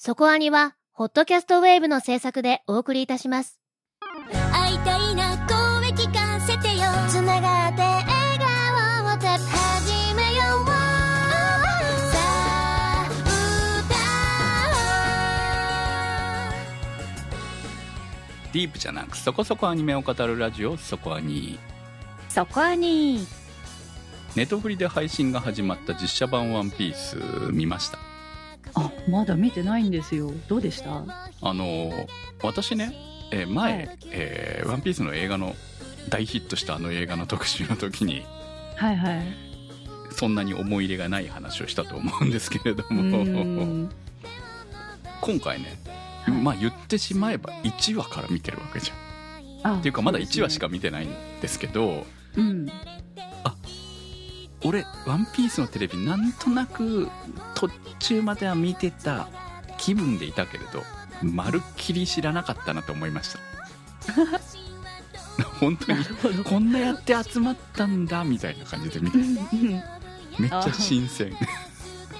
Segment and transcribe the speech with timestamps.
[0.00, 3.58] そこアニは、ホットキャストウェーブの制作でお送りいたします。
[4.52, 6.84] 会いたいな声聞かせてよ。
[7.08, 8.06] つながって笑
[8.38, 10.74] 顔をた始めようさ
[12.80, 13.08] あ
[18.52, 21.58] ディープじゃなくそこそこアニメを語るラジオそこアニ
[22.28, 23.26] そこはに
[24.36, 27.16] ネットフリで配信が始まった実写版ワンピース
[27.50, 28.07] 見ました
[28.78, 30.32] あまだ見てないんですよ。
[30.48, 31.04] どうでした？
[31.42, 31.92] あの
[32.42, 32.94] 私ね、
[33.30, 33.98] えー前、はい。
[34.10, 35.54] えーワンピースの映画の
[36.08, 38.24] 大ヒットしたあの映画の特集の時に
[38.76, 39.22] はいはい。
[40.12, 43.02] そんなに思い入れがない話をしたと思うんですけれども。
[43.02, 43.90] ん。
[45.20, 45.78] 今回ね、
[46.24, 46.34] はい。
[46.34, 49.08] まあ言ってしまえば1話から見てるわけじゃん。
[49.74, 51.10] あっていうかまだ1話しかか見てないん
[51.40, 52.66] ですけどうん
[54.64, 57.08] 俺「ワンピースのテレビなんとなく
[57.54, 59.28] 途中までは見てた
[59.78, 60.84] 気分でいたけれど
[61.22, 63.38] まるっきり知らなかったなと思いました。
[65.60, 69.18] 本当にこんなやって集まったんだみたいな感じで見て。
[69.18, 69.82] うんうん
[70.38, 71.32] めっちゃ新鮮。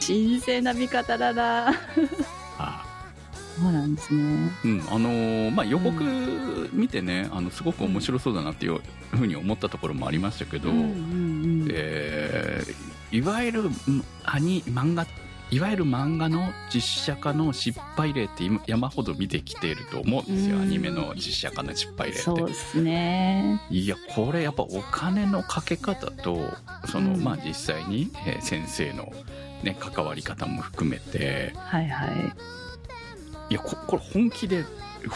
[0.04, 1.72] 神聖な見方だな。
[2.58, 2.84] あ
[3.56, 4.50] そうなんですね。
[4.64, 8.80] うんあのーまあ、予告見てねあのすごく面白そうだなっていう
[9.12, 12.27] ふうに思ったところもありましたけど、うんうんうんえー
[13.10, 13.72] いわゆるん
[14.24, 15.06] アニ漫画
[15.50, 20.62] いわゆる漫画の実写化の失敗例って今山ほど見てきていると思うんですよ、うん。
[20.62, 22.22] アニメの実写化の失敗例って。
[22.22, 23.60] そうですね。
[23.70, 26.38] いやこれやっぱお金のかけ方と
[26.86, 27.24] その、うん。
[27.24, 29.10] まあ実際に、えー先生の、
[29.62, 31.54] ね、関わり方も含めて。
[31.56, 32.10] はいはい。
[33.50, 34.66] いやここれ本気で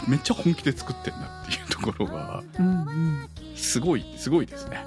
[0.07, 3.29] めっちゃ本気で作ってんなっていうところがうんうん。
[3.55, 4.79] すごいすごいですね。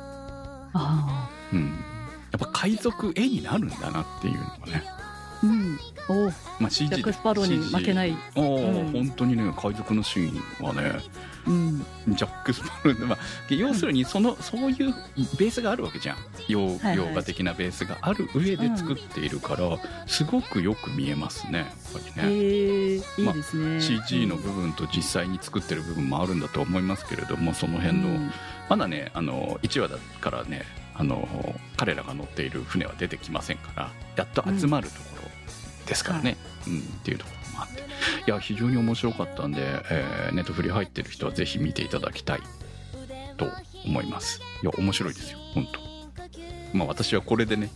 [0.72, 1.95] あうん
[2.38, 4.84] やっぱ海賊絵になるんだなっていうのがね。
[4.86, 4.96] あ
[5.42, 5.78] うん。
[6.08, 8.12] おまあ、CG ジャック・スパローに負けない。
[8.12, 8.92] いおお、うん。
[8.92, 11.00] 本当にね海賊のシーンはね
[11.46, 11.78] うん。
[12.08, 13.18] ジャック・スパローで、まあ、
[13.50, 14.94] 要するにその、そういう
[15.38, 16.16] ベースがあるわけじゃん。
[16.48, 16.96] 洋,、はいはい。
[16.96, 23.80] 洋画的なベースがある上で作っているから、すごくよく見えますねやっぱりね、へえいいですね。
[23.80, 28.30] CG の部分と実際に作ってる部分もあるんだと思いますけれどもその辺の、うん。
[28.68, 30.64] まだねあの1話だからね
[30.98, 31.28] あの
[31.76, 36.36] 彼らが乗っている船は出てきませんからやっと集まるところですからね、
[36.66, 36.78] うん。
[36.78, 37.82] っていうところもあって。
[37.82, 37.84] い
[38.30, 42.40] や非常に面白かったんで、えーネットフリ入ってる人はぜひ見ていただきたい
[43.36, 43.46] と
[43.84, 44.40] 思います。
[44.62, 45.38] いや面白いですよ。
[45.54, 45.80] 本当。
[46.76, 47.70] まあ私はこれでね、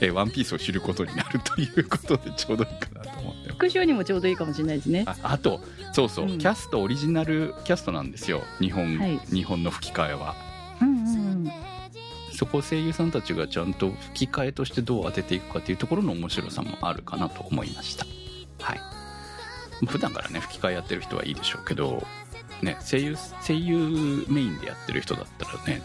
[0.00, 3.48] えーワンピースを知ることになるということでちょうどいいかなと思ってます。
[3.48, 5.04] 復習にもちょうどいいかもしれないですね。
[5.06, 5.60] ああと
[5.92, 6.38] そうそう、うん。
[6.38, 8.42] キャストオリジナルキャストなんですよ。
[8.60, 9.18] 日本、はい。
[9.26, 10.18] 日本の吹き替えは。
[10.18, 10.51] うんうんうん
[12.42, 18.04] そこを声優さんたちがちゃんと吹き替えとしてどう当てていくかっていうところの面白さもあるかなと思いました。
[18.58, 18.80] はい。
[19.86, 22.04] 普段からね吹き替えやってる人はいいでしょうけど
[22.60, 23.16] ね声優
[23.46, 25.82] 声優メインでやってる人だったらね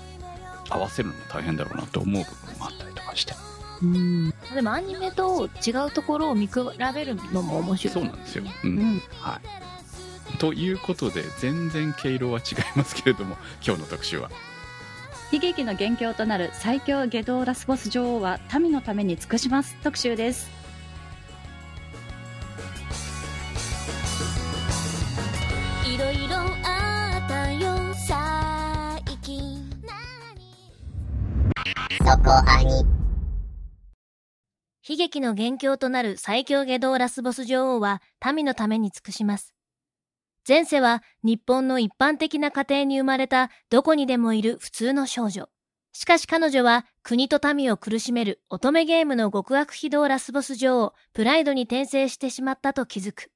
[0.68, 3.36] 合わせるの大変だろうなと思う部分もあったりとかして。
[3.84, 4.34] うん。
[4.56, 6.54] でもアニメと違うところを見比
[6.96, 7.94] べるのも面白い。
[7.94, 8.80] そうなんですよ、うん。
[8.80, 9.02] うん。
[9.22, 9.40] は
[10.34, 10.38] い。
[10.40, 14.32] ということで全然毛色は違いますけれども今日の特集は
[15.30, 19.76] 悲劇の元凶となる最強下道ラスボス女王は民のために尽くします。
[19.84, 20.50] 特集です。
[25.86, 29.58] いろいろあったよ最近。
[34.90, 38.02] 悲劇の元凶となる最強下道ラスボス女王は
[38.34, 39.57] 民のために尽くします。
[40.48, 45.50] 前世は日本の一般的な家庭に生まれたどこにでもいる普通の少女。
[45.92, 53.30] しかし彼女は国と民を苦しめる乙女ゲームの極悪非道ラスボス女王プライドに転生してしまったと気づく。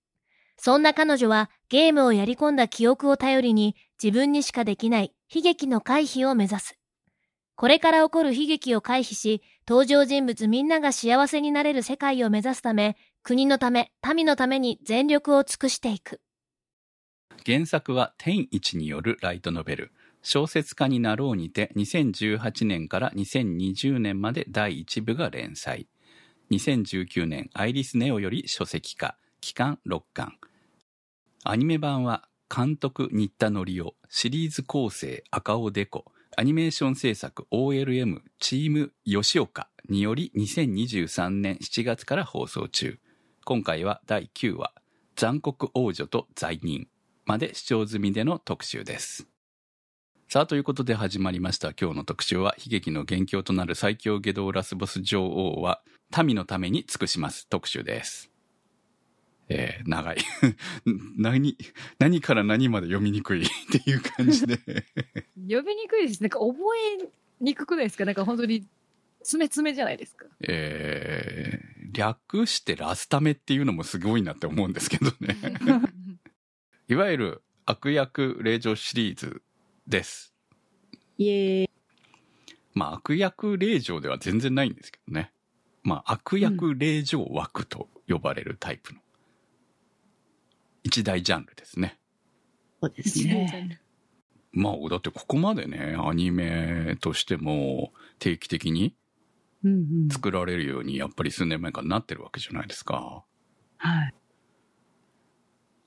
[0.56, 6.78] そんな彼女はゲームをやり込んだ記憶を頼りに自分にしかできない悲劇の回避を目指す。
[7.56, 16.22] これから起こる悲劇を回避し、登場人物みんなが幸せになれる世界を目指すため、国のため、民のために全力を尽くしていく。
[17.46, 19.92] 原作は天一によるライトノベル。
[20.22, 25.88] 小説家になろうにて2018年から2020年まで第1部が連載。
[26.52, 29.18] 2019年アイリス・ネオより書籍化。
[29.40, 30.38] 期間6巻。
[31.44, 33.96] アニメ版は監督新田則夫。
[34.10, 36.06] シリーズ構成赤尾デコ。
[36.38, 43.00] アニメーション制作 OLM チーム吉岡により2023年7月から放送中。
[43.44, 44.72] 今回は第9話。
[45.16, 46.91] 残酷王女と罪人。
[47.32, 49.26] まで視聴済みでの特集です。
[50.28, 55.82] さあ、ということで始まりました今日の特集は、悲劇の元凶となる最強下道ラスボス女王は、
[56.26, 58.30] 民のために尽くします特集です。
[59.48, 60.18] えー長い。
[61.16, 61.58] 何、
[62.00, 64.58] 何から何まで読みにくいっていう感じで。
[65.40, 66.22] 呼びにくいです。
[66.22, 66.54] なんか覚
[67.02, 67.08] え
[67.40, 68.04] にくくないですか？
[68.04, 68.68] なんか本当に、
[69.20, 70.26] 詰め詰めじゃないですか？
[70.42, 75.36] えー略してラスタメっていうのもすごいなって思うんですけどね。
[76.92, 79.42] いわゆる悪役令嬢シリーズ
[79.88, 80.34] です。
[81.18, 81.70] イエーイ。
[82.74, 85.32] まあ悪役令嬢では全然ないんですけどね。
[85.84, 89.00] まあ悪役令嬢枠と呼ばれるタイプの
[90.84, 91.98] 一大ジャンルですね。
[92.82, 93.80] そうですね。
[94.52, 98.94] まあだってここまでね、アニメとしても定期的に。
[100.12, 103.24] 作られるようにやっぱり数年前からなってるわけじゃないですか。
[103.78, 104.14] はい。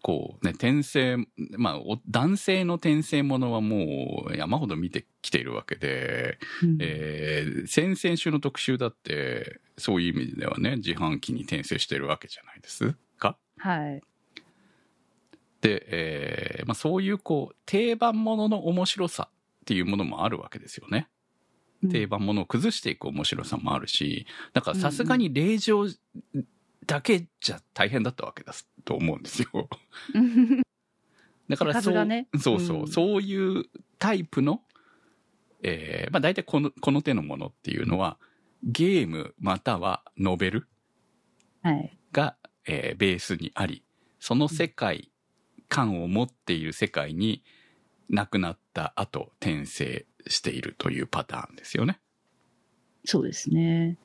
[0.04, 1.16] こうね、転生、
[1.56, 13.38] まあ、お男性の転生ものはもう山ほど見てきているわけで、うんえー先々週の特集だって、そういう意味ではね、自販機に転生してるわけじゃないですか。
[13.56, 14.02] はい。
[15.62, 21.08] で、えーまあ、そういうこう、定番ものの面白さっていうものもあるわけですよね。
[21.90, 25.86] 定番ものを崩していく面白さもあるし、だからさすがに令状
[26.86, 28.52] だけじゃ大変だったわけだ
[28.84, 29.68] と思うんですよ。
[30.14, 30.62] うん。
[31.48, 33.64] だからそう、ねそうそう、うんそういう
[33.98, 34.62] タイプの、
[35.62, 38.18] えーまあ大体この、この手のものっていうのは、
[38.62, 40.68] ゲームまたはノベル
[41.62, 41.96] はい。
[42.12, 42.36] が、
[42.66, 43.84] えーベースにあり、
[44.20, 45.10] その世界
[45.68, 47.42] 観を持っている世界に
[48.08, 52.00] 亡くなった後転生しているというパターンですよね。
[53.04, 53.98] そうですね。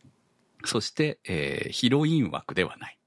[0.65, 2.98] そして、えーヒロイン枠ではない。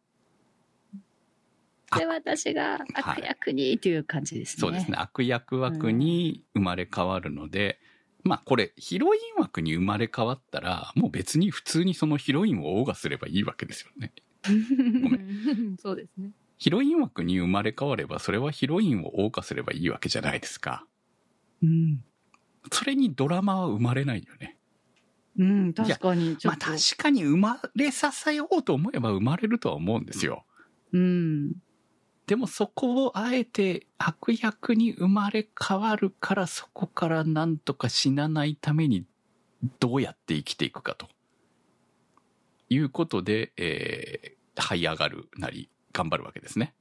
[1.94, 4.60] あで、私が悪役にっていう感じですね。
[4.60, 4.96] そうですね。。
[4.98, 7.78] 悪役枠に生まれ変わるので、
[8.24, 14.12] まあこれ、ヒロイン枠に生まれ変わったら、もう別に普通にそのヒロインを謳歌すればいいわけですよね。
[15.02, 15.76] ごめん。
[15.78, 16.30] そうですね。
[16.58, 20.86] ヒロイン枠に生まれ変われば、それはヒロインを謳歌すればいいわけじゃないですか。
[21.62, 22.04] うん。
[22.70, 24.56] それにドラマは生まれないよね。
[25.38, 26.56] うん、確かに、まあ。
[26.56, 30.44] 確かに生まれさせようと思えば生まれるとは思うんですよ。
[30.92, 31.52] うん。
[32.32, 39.04] でもそこをあえて悪役に生まれ変わるからそこからなんとか死なないために
[39.80, 41.08] どうやって生きていくかと。
[42.70, 46.72] いうことで、えー、這い上がるなり頑張るわけですね。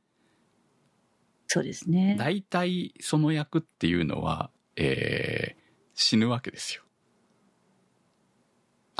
[1.48, 2.16] そうですね。
[2.18, 5.62] 大体その役っていうのは、えー、
[5.96, 6.84] 死ぬわけですよ。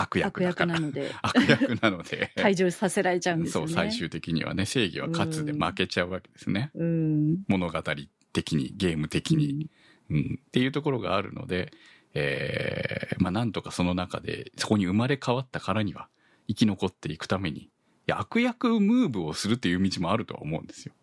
[0.02, 0.74] 悪役悪だから。
[0.74, 2.32] 役なので、 悪役なので。
[2.36, 3.74] 退場させられちゃうんですそう、よね。
[3.74, 6.72] 最終的にはね、正義は勝つで負けちゃうわけですね。
[6.76, 7.44] うん。
[7.48, 7.84] 物語
[8.34, 9.70] 的に、ゲーム的に。
[10.10, 11.72] うん、っていうところがあるので、
[12.14, 16.10] えー、まあなんとかその中で、そこに生まれ変わったからには、
[16.48, 17.70] 生き残っていくために、
[18.12, 20.94] 悪役ムーブをするっていう道もあるとは思うんですよ。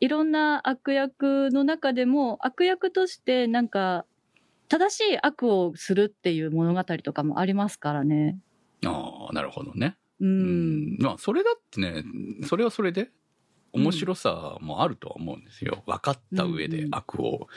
[0.00, 4.06] いろんな悪役の中でも、悪役としてなんか、
[4.72, 8.38] 正しい悪をするっていう物語とかもありますからね。
[8.86, 9.98] ああ、なるほどね。
[10.18, 10.26] う。
[10.26, 12.02] うんまあ、それだってね、
[12.46, 13.10] それはそれで、
[13.74, 15.82] 面白さもあるとは思うんですよ。
[15.86, 17.48] 分かった上でうんうん悪を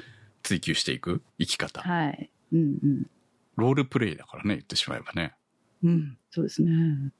[0.44, 1.81] 追求していく生き方。
[1.81, 2.29] はい。
[2.51, 3.09] うんうん。
[3.56, 5.35] ロールプレイだからね、言ってしまえばね。
[5.83, 6.17] うん。
[6.31, 7.13] そうですね。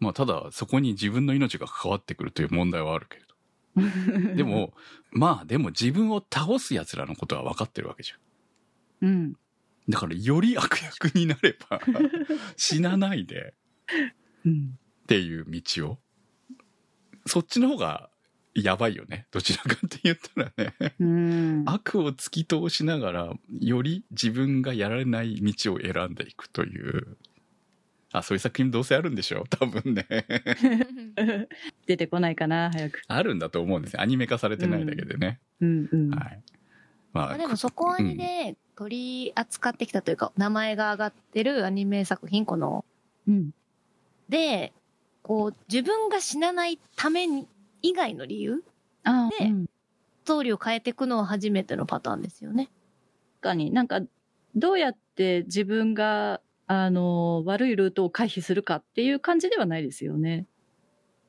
[0.00, 3.22] まあ、ただ、そこに自分の命が関わってくるという問題はあるけれ
[4.28, 4.36] ど。
[4.36, 4.74] で、も、
[5.12, 8.18] まあ、でも自分を倒す奴らのことは分かってるわけじゃん。
[9.02, 9.34] うん。
[9.88, 11.80] だから、より悪役になれば、
[12.56, 13.54] 死なないで
[14.44, 14.78] うん。
[15.04, 15.98] っていう道を。
[17.26, 18.10] そっちの方が
[18.54, 19.26] やばいよね。
[19.30, 20.94] どちらかって言ったらね。
[20.98, 21.62] うん。
[21.66, 27.16] 悪を突き通しながら、より自分がやられない道を選んでいくという。
[28.12, 29.48] あ、そういう作品どうせあるんでしょう？
[29.48, 30.06] 多分ね。
[31.86, 33.02] 出てこないかな、早く。
[33.06, 34.00] あるんだと思うんですよ。
[34.00, 35.40] アニメ化されてないだけでね。
[35.60, 36.10] うんうん。
[36.10, 36.42] はい。
[37.12, 42.84] まあ、まあでもそこにね、取り扱ってきたというか、名前が上がってるアニメ作品、この、
[43.28, 43.50] うん。
[44.28, 44.72] で、
[45.22, 47.46] こう、自分が死なないために、
[47.82, 48.62] 以外の理由
[49.04, 49.66] ああ、でうん
[50.22, 52.70] ストーリーを変えていくのは初めてのパターンですよね。
[53.40, 54.00] 確かになんか、
[54.54, 60.46] どうやって自分が、あの、悪いルートを回避するかっていう感じではないですよね。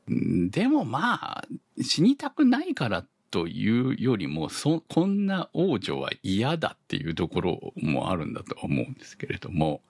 [0.08, 1.44] うんでもまあ、
[1.82, 9.82] 死にたくないからというよりも、そ、こんな王女は嫌だっていうところもあるんだと思うんですけれども、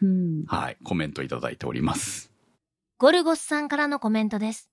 [0.00, 0.44] うん。
[0.46, 2.30] はい、コメントいただいております。
[2.98, 4.70] ゴルゴスさんからのコメントです。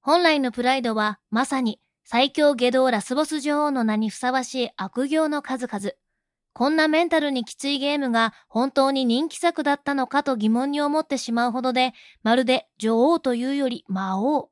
[0.00, 5.92] 本来のプライドはまさに最強下道ラスボス女王の名にふさわしい悪行の数々。
[6.52, 14.48] こんなメンタルにきついゲームが本当に人気作だったのかと疑問に思ってしまうほどで、まるで女王というより魔王。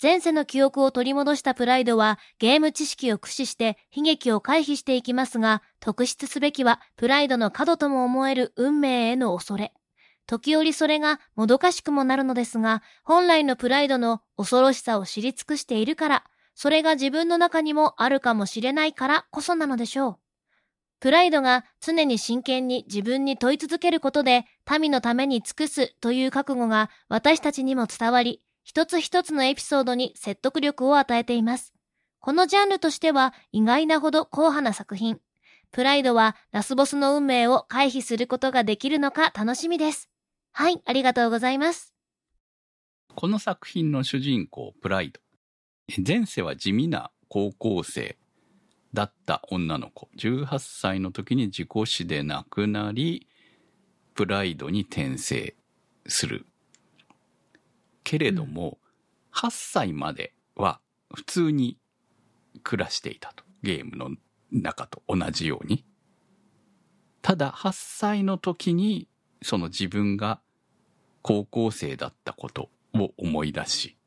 [0.00, 9.72] 前世の記憶を取り戻したプライドはゲーム知識を駆使して悲劇を回避していきますが、特筆すべきはプライドの角とも思える運命への恐れ。
[10.28, 16.24] 時折それがもどかしくもなるのですが、本来のプライドの恐ろしさを知り尽くしているから、
[16.54, 20.18] それが自分の中にもあるかもしれないからこそなのでしょう。
[21.00, 24.44] プライドが常に真剣に自分に問い続けることで
[24.78, 31.72] 民のために尽くすという覚悟が私たちにも伝わり、一つ一つのエピソードに説得力を与えています。
[32.20, 35.20] このジャンルとしては意外なほど硬派な作品。
[35.72, 40.10] プライドはラスボスの運命を回避することができるのか楽しみです。
[40.52, 41.94] はい、ありがとうございます。
[43.14, 45.20] この作品の主人公、プライド。
[46.06, 48.18] 前世は地味な高校生
[48.92, 50.10] だった女の子。
[50.18, 53.28] 18歳の時に自己死で亡くなり、
[54.12, 55.56] プライドに転生
[56.06, 56.44] する。
[58.08, 58.78] けれども、
[59.34, 60.80] 8歳までは
[61.14, 61.76] 普通に
[62.62, 63.44] 暮らしていたと。
[63.62, 64.16] ゲームの
[64.50, 65.84] 中と同じように。
[67.20, 69.08] ただ、8歳の時に、
[69.42, 70.40] その自分が
[71.20, 73.98] 高校生だったことを思い出し、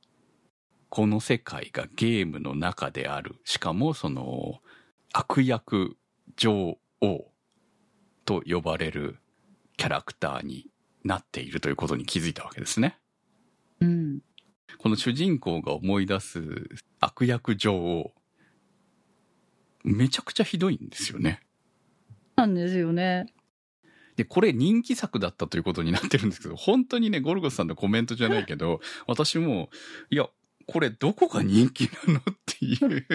[0.89, 3.35] この世界がゲームの中である。
[3.45, 4.61] しかもその
[5.13, 5.95] 悪役
[6.37, 7.27] 女王
[8.25, 9.19] と呼ばれる
[9.77, 10.71] キャラクターに
[11.03, 12.97] なっているということに気づいたわけですね。
[13.81, 14.19] うん。
[14.77, 16.69] この主人公が思い出す
[16.99, 18.13] 悪役女王、
[19.83, 21.41] めちゃくちゃひどいんですよね。
[22.35, 23.25] なんですよね。
[24.15, 29.69] で、これ人気作だったということになってるんですけど、本当にね、ゴルゴスさんのコメントじゃないけど、私も、
[30.09, 30.27] いや、
[30.67, 33.05] これどこが人気なのっていう、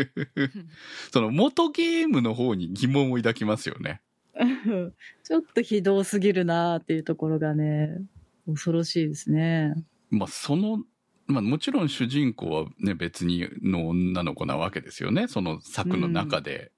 [1.12, 4.00] その元ゲームの方に疑問を抱きますよね。
[5.24, 7.98] ちょっとひどすぎるなーっていうところがね、
[8.46, 9.74] 恐ろしいですね。
[10.10, 10.82] まあ、その、
[11.26, 15.28] まあ、もちろん主人公はね、別にの女の子なわけですよね。
[15.28, 16.72] その作の中で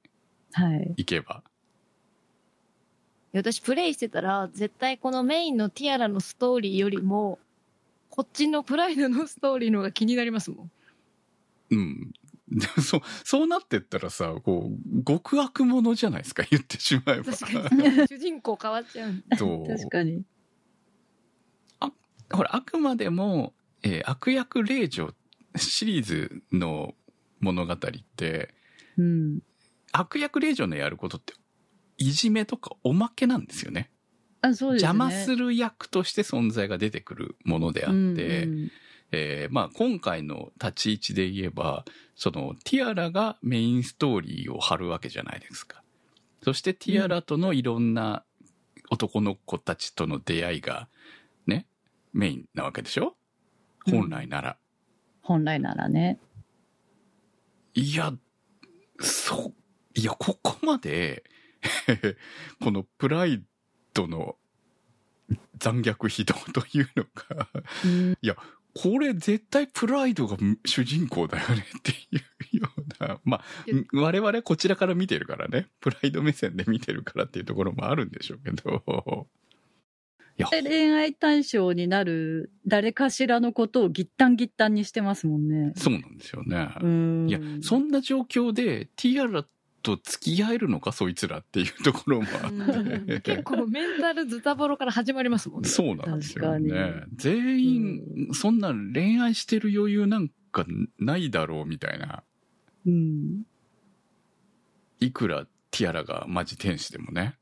[0.53, 0.95] はい。
[0.97, 1.43] いけば。
[3.35, 7.39] 私プレイしてたら、絶対このメインのティアラのストーリーよりも、
[8.11, 10.71] こっちのプライドのストーリーの方が気になりますもん。
[11.71, 12.11] うん。
[12.51, 17.33] でそう、そうなってったらさ、こう、極悪者じゃないですか、言ってしまえば。
[17.33, 18.09] 確かに。
[18.09, 20.23] 主人公変わっちゃう確かに。
[22.31, 25.13] ほら、あくまでも、えー悪役令嬢
[25.57, 26.95] シリーズの
[27.41, 27.77] 物語っ
[28.17, 28.55] て、
[28.97, 29.41] うん。
[29.93, 31.35] 悪役令嬢のやることって、
[31.97, 33.91] いじめとかおまけなんですよね。
[34.43, 34.89] あ、そうですね。
[34.89, 38.17] 邪魔する役として存在が出てくるものであって、うんう
[38.67, 38.71] ん
[39.11, 45.83] えーまあ今回の立ち位置で言えば、そのティアラがメインストーリーを張るわけじゃないですか。
[46.43, 48.25] そしてティアラとのいろんな
[48.91, 50.89] 男の子たちとの出会いがね、
[52.19, 53.17] メインなわけでしょ？
[53.89, 54.59] 本来なら。
[55.23, 56.19] 本来ならね。
[57.75, 58.13] いや、
[58.99, 59.55] そう、
[59.95, 61.23] いや、ここまで、
[62.61, 63.45] このプライ
[63.95, 64.37] ドの
[65.59, 67.49] 残虐非道というのが、
[67.85, 68.19] うん。
[68.75, 71.97] これ絶対プライドが主人公だよねってい
[72.57, 73.45] うような、まあ、
[73.93, 79.29] 我々こちらから見てるからね、プライド目線で見てるからっていうところもあるんでしょうけど、
[80.51, 85.73] 恋愛対象になる誰かしらのことをギッタンギッタンにしてますもんね。
[85.77, 86.71] そうなんですよね。
[86.81, 87.29] うん。
[87.29, 89.45] いや、そんな状況でティアラ
[89.83, 92.51] と付き合えるのか、そいつらっていうところもあっ
[93.07, 93.21] て。
[93.21, 95.69] 結構メンタルズタボロから始まりますもんね。
[95.69, 97.07] そうなんですよ確ねか。
[97.17, 100.67] 全員、そんな恋愛してる余裕なんか
[100.99, 102.23] ないだろうみたいな。
[102.87, 103.43] うん。
[105.01, 107.37] いくらティアラがマジ天使でもね。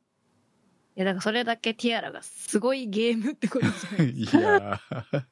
[0.97, 5.23] いや、だからそれだけティアラがすごいゲームってことじゃない いやーい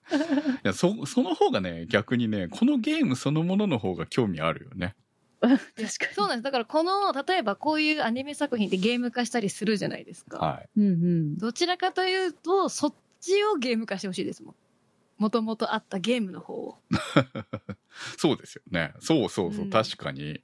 [0.63, 4.95] やそ、その方がね、逆にね、このゲームそのものの方が興味あるよね。
[5.41, 5.89] 確かに。
[6.15, 6.43] そうなんです。
[6.43, 10.39] だからこの、例えばこういうアニメ作品ってゲーム化したりするじゃないですか。
[10.39, 10.69] はい。
[10.77, 11.39] うんうん。
[11.39, 14.55] どちらかというと、そっちをゲーム化してほしいですもん。
[15.17, 16.79] もともとあったゲームの方を。
[18.19, 18.93] そうですよね。
[19.01, 20.43] そうそうそう、うん確かに、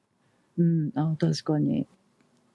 [0.56, 0.92] うん。
[0.94, 1.86] あ、確かに。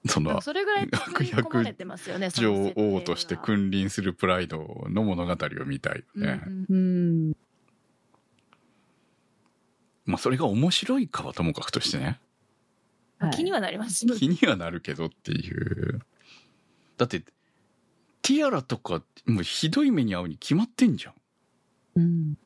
[0.08, 6.42] その、それぐらい作り込まれてますよね、その女王として君臨するプライドの物語を見たいよね。
[6.46, 7.36] うんうんうん。
[10.04, 12.04] まあ、それが面白いかはともかくとしてね。
[12.04, 16.00] はい気にはなります 気にはなるけどっていう。
[16.98, 21.14] だって、ティアラとか、もうひどい目に遭うに決まってんじゃん。
[21.96, 22.38] うん。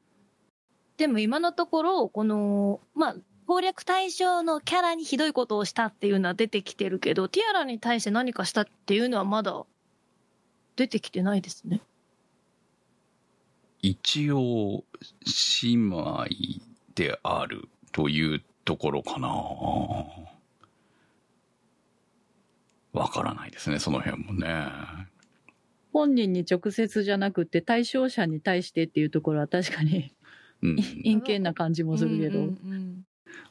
[0.97, 3.17] でも今のところ、この、まあ、
[3.50, 9.64] 攻略対象のキャラにひどいことをしたっていうのは出てきてるけど、ティアラに対して何かしたっていうのはまだ
[10.76, 11.80] 出てきてないですね。
[13.83, 14.85] 一応、
[15.64, 16.28] 姉妹
[16.95, 19.28] てあるというところかな
[22.92, 24.69] わからないですね、その辺もね。
[25.92, 30.14] 本人に直接じゃなくて対象者に対してっていうところは確かに
[30.62, 30.76] うん。
[31.02, 32.38] 陰険な感じもするけど。
[32.38, 33.04] うんうん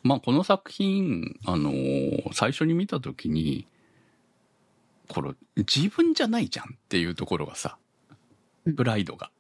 [0.04, 3.68] まあこの作品、あのー最初に見た時に、
[5.08, 7.78] これ自分じゃないじゃんっていうところがさ
[8.66, 9.32] うん、プライドが。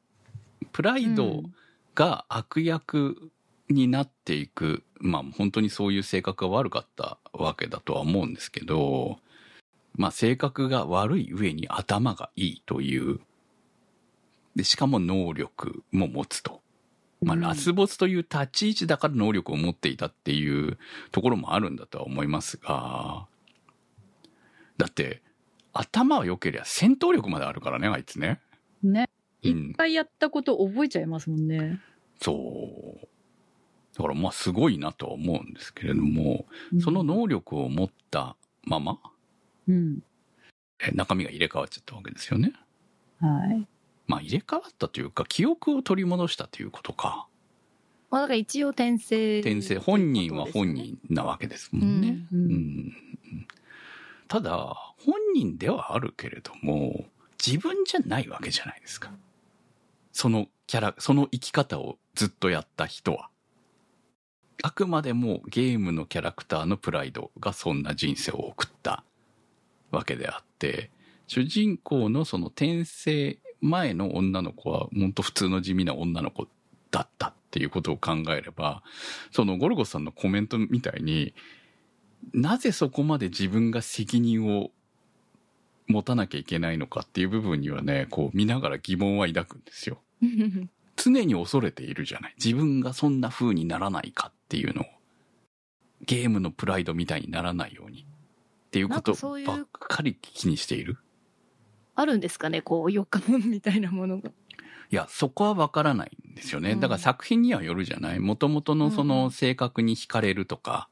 [0.72, 1.54] プライドうん
[1.96, 3.30] が悪役
[3.70, 9.18] になっていく、まあ本当にそういう性格が悪かったわけだとは思うんですけど、
[9.96, 13.20] まあ性格が悪い上に頭がいいという、
[14.56, 16.62] で、しかも能力も持つと。
[17.22, 20.78] まあ、うんラスボスという立ち位置だから能力を持っていたっていう
[21.12, 23.28] ところもあるんだとは思いますが、
[24.78, 25.22] だって、
[25.74, 28.40] 頭は良ければ戦闘力まであるからね、あいつね。
[28.82, 29.10] ね。
[29.44, 31.80] うん一回やったこと覚えちゃいますもんね。
[32.22, 33.08] そう。
[33.98, 39.00] だからまあすごいなとは思うんですけれども、うんその能力を持ったまま、
[39.68, 40.00] うん。
[40.82, 42.54] え中身が入れ替わっちゃったわけですよね。
[43.20, 43.68] はい。
[44.10, 47.28] まあ入れ替わったというか、記憶を取り戻したということか。
[48.10, 49.40] まあだから一応転生。
[49.40, 52.28] 転生、本人は本人なわけですもんね。
[52.34, 52.94] うんうん
[54.28, 57.06] ただ、本人ではあるけれども、
[57.44, 59.12] 自分じゃないわけじゃないですか。
[60.12, 63.30] そのキャラ、その生き方をずっとやった人は。
[64.62, 69.04] あくまでもゲームのキャラクターのプライドがそんな人生を送った
[69.90, 70.92] わけであって、
[71.26, 76.48] 主人公のその転生前の女の子は、本当普通の地味な女の子
[76.92, 78.84] だったっていうことを考えれば、
[79.32, 81.34] そのゴルゴさんのコメントみたいに、
[82.34, 84.72] なぜそこまで自分が責任を
[85.88, 90.00] 持たなきゃいけないのかっていう部分にはね、こう見ながら疑問は抱くんですよ。
[90.96, 92.36] 常に恐れているじゃない。
[92.44, 94.86] 自分がそんな風にならないかっていうのを。
[96.06, 98.06] ゲームのプライドみたいにならないように。
[98.68, 100.98] っていうことばっかり気にしている。
[102.00, 104.30] あるんですかね、こう、4日分みたいなものが。
[104.92, 106.72] いや、そこはわからないんですよね。
[106.72, 108.20] うんだから作品にはよるじゃない。
[108.20, 110.90] もともとのそのん性格に惹かれるとか、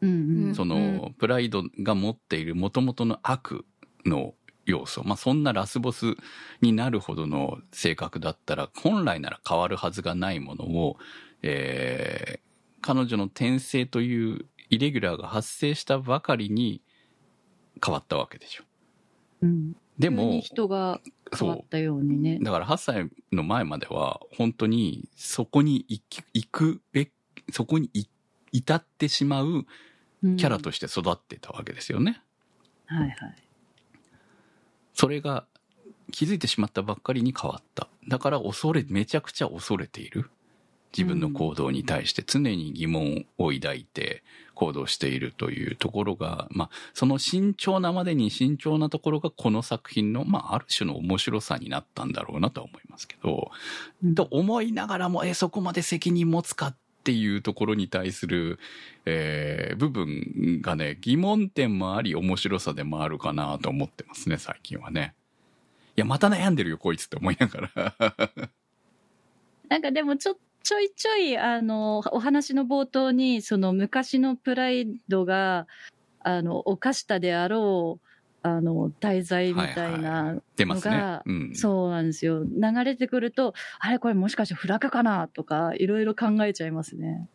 [0.00, 0.54] うんうん。
[0.54, 3.64] その、プライドが持っているもともとの悪
[4.04, 4.34] の
[4.66, 5.02] 要素。
[5.04, 6.14] まあ、そんなラスボス
[6.60, 10.96] になるほどの性格だったら、本来なら変わるはずがないものを、
[11.42, 12.40] えー、
[12.80, 16.82] 彼女の転生というイレギュラーが発生したばかりに
[17.84, 18.64] 変わったわけでしょ。
[19.42, 19.76] うん。
[19.98, 21.00] でも、人が
[21.36, 22.44] 変わそったようにねう。。
[22.44, 27.10] だから8歳の前までは、本当にそこに行き行くべき、
[27.50, 28.06] そこにい
[28.52, 29.66] 至ってしまう
[30.22, 32.22] キキャラとして育ってたわけですよね。
[32.86, 33.36] はいはい。
[34.94, 35.46] それが
[36.10, 37.88] 気づいてしまったばっかりに変わった。
[38.08, 40.30] だから恐れ、めちゃくちゃ恐れている。
[40.96, 44.22] 自分の行動に対して常に疑問を抱いて
[44.54, 53.50] 行動しているというところが、まあ、その慎重なまでに慎重なところがこの作品の、まあ、ある種の面白さになったんだろうなとは思いますけど、
[54.04, 58.58] うんと思いながらも、え、そこまで責任持つかっていうところに対する、
[59.06, 65.14] えー部分がね、疑問点もあり、面白さでもあるかなと思ってますね、最近はね。
[65.96, 67.94] いや、また悩んでるよ、こいつって思いながら。
[69.68, 75.66] なんかでもちょ、ちょいちょい、あの、お話の冒頭に、その昔のプライドが、
[76.20, 78.08] あの、犯したであろう、
[78.42, 81.22] あの、題材みたいはいな出ますねのが。
[81.26, 81.52] うん。
[81.54, 82.44] そうなんですよ。
[82.44, 87.28] 流れてくると、あれこれもしかしてフラグかなとか、いろいろ考えちゃいますね。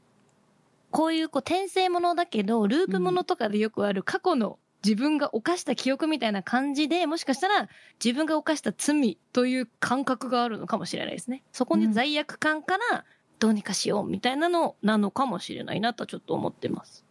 [0.92, 7.68] こういうこう転生ものだけど、ループものとかでよくある過去の自分が犯した記憶みたいな感じで、もしかしたら
[8.04, 11.44] 自分が犯した罪という感覚があるのかもしれないですね。
[11.52, 13.06] そこに罪悪感から
[13.40, 17.06] どうにかしようみたいなのなのかもしれないなとちょっと思ってます。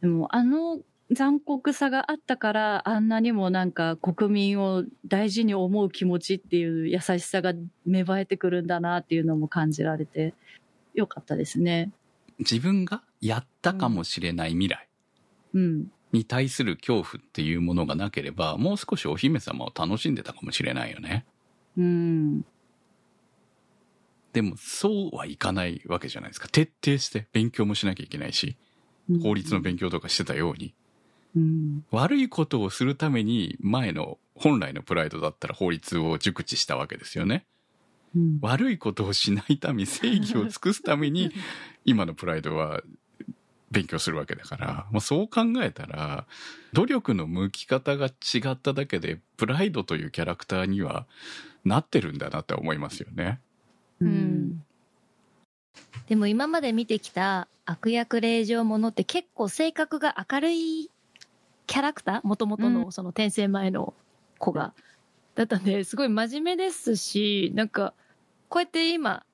[0.00, 0.80] でも、あの
[1.12, 7.52] 残酷さがあったから、あんなにもなんか国民を大事に思う気持ちっていう優しさが
[7.84, 10.34] 芽生えてくるんだなっていうのも感じられて、
[10.94, 11.92] よかったですね。
[12.38, 14.88] 自分がやったかもしれない未来
[15.54, 15.86] うん。
[16.12, 21.24] に対する恐怖っていうものがなければ、もう少しお姫様を楽しんでたかもしれないよね。
[21.78, 22.44] うん。
[24.36, 26.48] でも、そうはいかないわけじゃないですか。
[26.48, 28.58] 徹底して勉強もしなきゃいけないし、
[29.22, 30.74] 法律の勉強とかしてたように。
[31.34, 31.86] うん。
[31.90, 37.46] 悪いことをするために前の本来のプライドだったら法律を熟知したわけですよね。
[38.14, 38.38] うん。
[38.42, 41.32] 悪いことをしないため、正義を尽くすために
[41.86, 42.82] 今のプライドは
[43.70, 46.26] 勉強するわけだから、まあ、そう考えたら、
[46.74, 48.10] 努力の向き方が違
[48.50, 51.06] っただけで、プライドというキャラクターには
[51.64, 53.40] なってるんだなって思いますよね。
[54.00, 54.64] ううんん。
[56.08, 60.90] でも今まで見てきた悪役令嬢ものって結構性格が明るい
[61.66, 63.94] キャラクターもともとうのその転生前の
[64.38, 64.72] 子が。
[65.36, 67.92] だったんで、すごい真面目ですし、なんか、
[68.48, 69.24] こうやって今、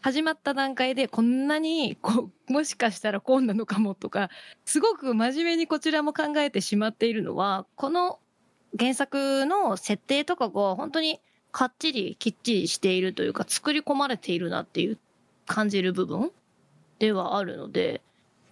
[0.00, 4.30] 始まった段階でこんなに、こう、もしかしたらこうなのかもとか、
[4.64, 8.20] すごく真面目にこちらも考えてしまっているのは、この
[8.78, 11.20] 原作の設定とかが本当に
[11.52, 14.98] かっちりきっちりしているというか、作り込まれているなっていう
[15.46, 16.30] 感じる部分
[16.98, 18.02] ではあるので、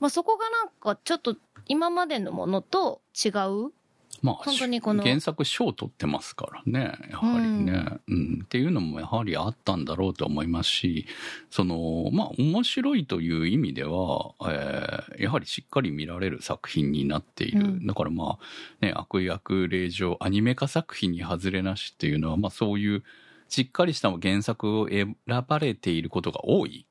[0.01, 3.73] まあ、そこがなんかちょっと今までのものと違う
[4.23, 8.41] まあ、本当にこの原作賞を取ってますからね、やはりね、うん。
[8.45, 11.07] っていうのもやはりあったんだろうと思いますし、
[11.51, 17.61] その、まあ、面白いという意味では、えーやはりしっかり見られる作品になっている。
[17.61, 23.03] うんだからまあ、ね、悪役令嬢アニメ化作品に外れなしっていうのは、まあそういう
[23.49, 26.87] しっかりした原作を選ばれていることが多い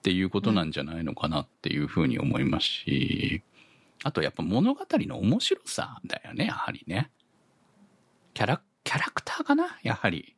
[0.00, 3.42] っていうことなんじゃないのかなっていうふうに思いますし、
[4.02, 7.10] あとやっぱ物語の面白さだよね、やはりね。
[8.34, 10.36] キャラ、キャラクターかなやはり。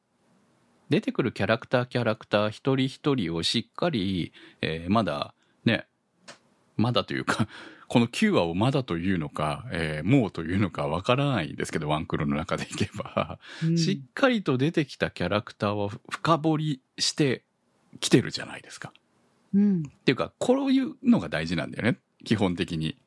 [0.88, 5.86] 出てくるキャラクターキャラクター一人一人をしっかり、えーまだね、
[6.76, 7.48] まだというか、
[7.88, 17.44] この9話をまだというのか、えーもうというのかわからないんですけど、ワンクロの中でいけば、うんしっかりと出てきたキャラクターを深掘りして
[18.00, 18.92] きてるじゃないですか。
[19.54, 19.82] うん。
[19.82, 21.98] っていうか、こういうのが大事なんだよね。
[22.24, 22.98] 基本的に。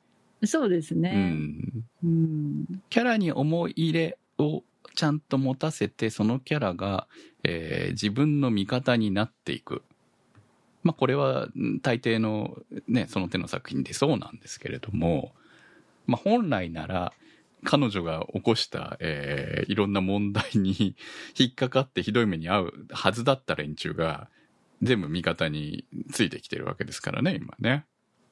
[0.46, 1.12] そうですうね。
[1.12, 1.84] ん。
[2.04, 2.66] うん。
[2.90, 4.64] キャラに思い入れを
[4.96, 7.08] ちゃんと持たせて、そのキャラが、
[7.44, 9.84] えー自分の味方になっていく。
[10.84, 15.34] まあこれはうん大抵のね、その手の作品でそうなんですけれども、
[16.08, 17.14] まあ本来なら、
[17.64, 20.96] 彼女が起こした、えーいろんな問題に
[21.38, 24.30] 引っかかってひどい目に遭うはずだった連中が、
[24.82, 27.86] 全部味方についてきてるわけですからね、今ね。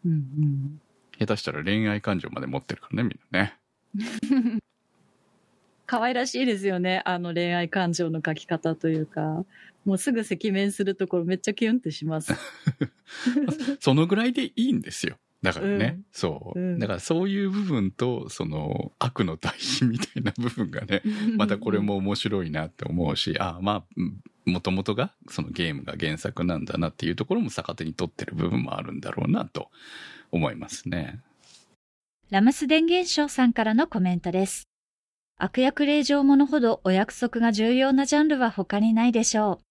[0.06, 0.82] うんうん。
[1.20, 3.58] 下手したら恋愛感情まで持ってるからね、みんなね。
[5.86, 7.02] 可愛らしいですよね。
[7.06, 9.46] あの恋愛感情の書き方というか。
[9.86, 12.34] もうすぐ赤面するところめっちゃキュンってします。
[13.80, 15.18] そのぐらいでいいんですよ。
[15.42, 21.02] だからね、うんそう、うんだからそういう部分と、その悪の対比みたいな部分がね、
[21.36, 29.70] またこれも面白いなって思うし、ああまあ、もともとが、そのゲームが原作なんだなっていうところも逆手に取ってる部分もあるんだろうなと
[30.34, 31.20] 思いますね。
[32.32, 34.68] ラムス電現象さんからのコメントです。
[35.38, 39.64] 悪役令状ものほどお約束が重要なジャンルは他にないでしょう。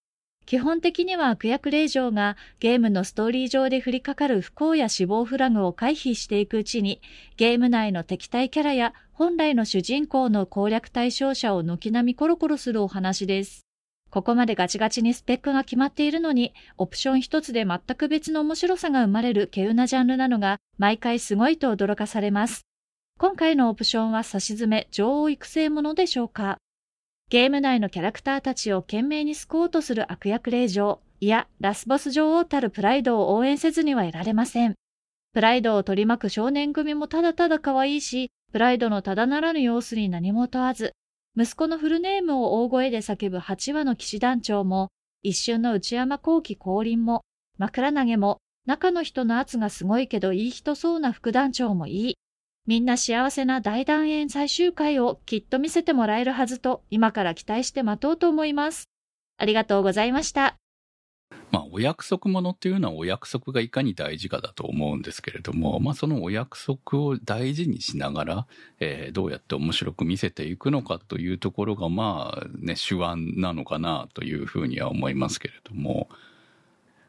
[0.47, 7.01] 基本的には悪役令状がゲームのストーリー上で降りかかる不幸や死亡フラグを回避していくうちに、
[7.37, 13.67] ゲーム内の敵対キャラや本来の主人公の攻略対象者を軒並みコロコロするお話です。
[14.13, 22.67] ここまでガチガチにスペックが決まっているのに、オプション一つで全く別の面白さが生まれる稀有なジャンルなのが、毎回すごいと驚かされます。
[23.19, 26.59] 今回のオプションは差し詰め女王育成ものでしょうか
[27.31, 34.75] ゲーム内のキャラクターたちを懸命に救おうとする悪役令嬢、いや、ラスボス女王たるプライドを応援せずにはいられません。
[35.33, 40.93] プライドを取り巻く少年組もただただ可愛いし、プライドのただならぬ様子に何も問わず、
[41.37, 44.89] 息子のフルネームを大声で叫ぶ8話の騎士団長も、
[45.23, 47.23] 一瞬の内山後期降臨も、
[47.59, 52.15] 枕投げも、中の人の圧がすごいけどいい人そうな副団長もいい。
[52.67, 58.85] みんな幸せな大団円最終回をきっと見せてもらえるはずと今から期待して待とうと思います。
[59.39, 60.62] ありがとうございました。
[61.53, 68.47] まあ、お約束ものっていうのはお約束がいかに大事かだと思うんですけれども、まあ、そのお約束を大事にしながら、
[68.81, 76.09] えーどうやって面白く見せていくのかというところが、まあ、ね、手腕なのかなというふうには思いますけれども、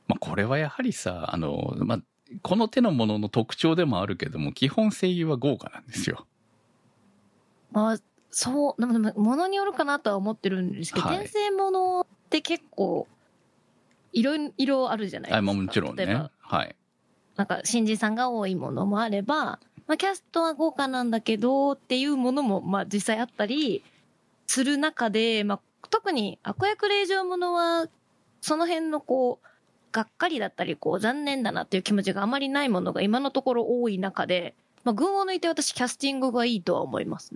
[0.08, 1.99] まあ、これはやはりさ、あの、まあ、
[2.41, 6.27] この手のものの特徴でもあるけども、基本声優は豪華なんですよ。
[7.71, 7.97] まあ、
[8.29, 13.08] そう、でも、でもものによるかなとは思ってるんですけど、はい転生ものって結構、
[14.13, 15.38] いろいろあるじゃないですか。
[15.39, 16.30] あまあもちろんね。
[16.39, 16.76] はい。
[17.36, 23.84] なんか、新人さんが多いものもあれば、まあ、キャストは豪華なんだけど、っていうものも、まあ、実際あったり、
[24.45, 27.88] する中で、まあ、特に悪役令状ものは、
[28.41, 29.47] その辺のこう、
[29.91, 37.34] がっかりだったり、こう、残念だなっていう気持ちがあまりないものが今のところ多い中で、まあ、群を抜いて私、キャスティングがいいとは思います。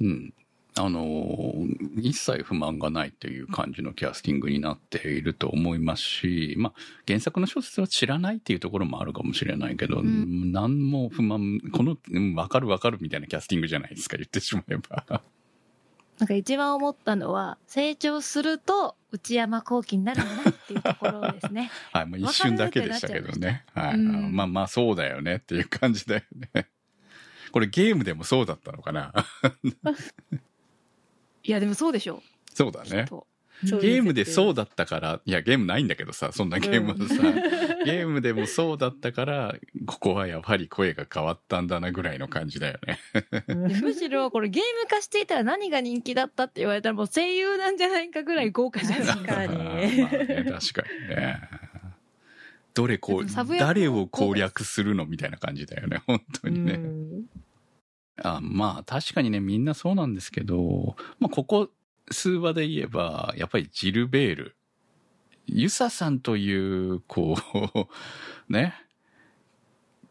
[0.00, 0.34] うん。
[0.78, 1.58] あのー
[2.00, 6.72] 一切不満がないという感じのキャスティングになっていると思いますし、まあ、
[7.06, 15.04] 原作の小説は知らないっていうところもあるかもしれないけど、ん何も不満、この、うんわかるわかるみたいなキャスティングじゃないですか、言ってしまえば。
[16.18, 21.70] なんか一番思ったのは、成長すると内山幸輝になるんだなっていうところですね。
[21.92, 23.64] はい、まあ、一瞬だけでしたけどね。
[23.72, 26.22] はい、うんまあまあそうだよねっていう感じだよ
[26.54, 26.68] ね。
[27.52, 29.12] これゲームでもそうだったのかな？
[31.44, 32.22] いや、でもそうでしょ。
[32.54, 33.06] そうだね。
[33.62, 37.14] ゲームでそうだったから、いやゲームないんだけどさ、そんなゲームはさ、
[37.84, 42.98] ゲームでもそうだったから、ここはやはり声が変わったんだなぐらいの感じだよね。
[43.48, 49.56] でむしろこれゲーム化していたら何が人気だったって言われたらもう声優なんじゃないかぐらい豪華じゃない確か確かに
[51.16, 51.40] ね。
[52.74, 56.74] どれこう誰を攻略するのみたいな感じだよね、本当にね。
[56.74, 57.24] うん
[58.22, 61.70] あまあ確かにね、みんなそうなんですけど、まあここ
[62.10, 64.56] 数話で言えば、やっぱりジルベール。
[65.46, 67.36] ユサさんという、こ
[68.48, 68.74] う、 ね、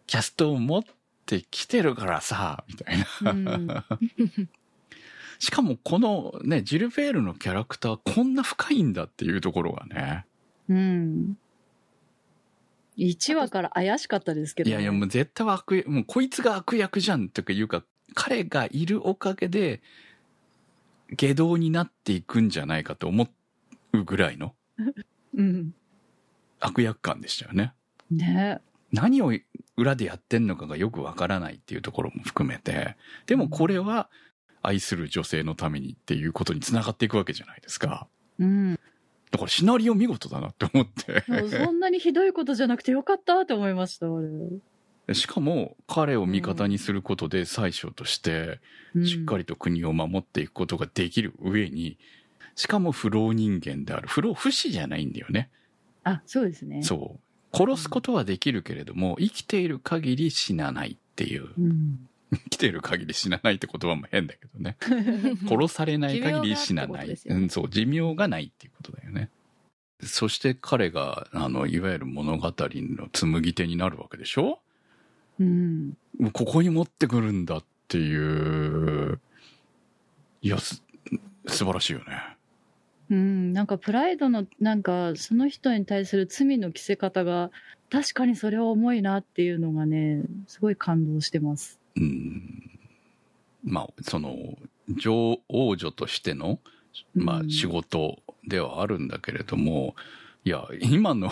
[0.08, 0.84] キャストを持っ
[1.26, 3.86] てきてるからさ、みたいな。
[5.40, 10.26] しかもこのね、ジルベールのキャラクターこんな深いんだっていうところがね。
[10.70, 11.38] うん。
[12.98, 14.72] 1話から怪しかったですけど、ね。
[14.72, 19.82] いやいや、もう絶対は悪役、もうこいつが悪役じゃんとかいうか、彼がいるおかげで、
[21.12, 23.30] 下道になっていくんじゃないかと思
[23.94, 24.54] うぐらいの
[25.36, 25.74] うん。
[26.60, 27.74] 悪役感でしたよね。
[28.10, 28.60] ね。
[28.92, 29.32] 何を
[29.76, 34.10] 裏でやってんのかがよくわからないっていうところも含めて、でもこれは
[34.62, 38.08] 愛する女性のためにっていうことにつながっていくわけじゃないですか。
[38.40, 38.80] うん。
[39.32, 41.24] だからシナリオ見事だなって思って。
[41.50, 44.28] そんなにひどいことじゃなくてよかったって思いました、俺。
[45.14, 48.60] しかも彼を味方にすることで最初として
[49.06, 49.40] しっかり。
[49.44, 51.98] りと国を守っていくことができる上に、
[52.56, 54.08] しかも不老人間である。
[54.08, 55.50] 不老不死じゃないんだよね。
[56.04, 56.82] あ、そうですね。
[56.84, 57.18] そ
[57.54, 57.56] う。
[57.58, 61.50] 殺すことはできるけれども、生きている限り死なないっていう。
[61.58, 62.08] うん。
[62.32, 64.76] 生きている限り死なないって言葉も変だけどね。
[65.48, 67.08] 殺されない限り死なない。
[67.08, 69.30] ねうん、そう、寿命がないっていうことだよね。
[70.04, 74.60] そして彼が、あの、いわゆる物語の紡ぎ手になるわけでしょ？
[75.40, 75.98] うん。
[76.34, 79.20] ここに持ってくるんだっていう、
[80.42, 80.84] いや、す、
[81.48, 82.06] 素晴らしいよね。
[83.10, 83.54] うん。
[83.54, 87.52] なんかプライドの、なんかその人に対する罪の着せ方が、
[87.90, 91.80] 確かにそれは重いなっていうのがね、すごい感動してます。
[91.96, 92.80] うん。
[93.64, 94.58] まあ、その、
[94.90, 96.60] 女王女としての、
[97.14, 99.96] まあうん仕事ではあるんだけれども、
[100.44, 101.32] いや、今の、